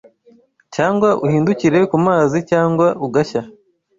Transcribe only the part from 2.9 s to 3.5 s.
ugashya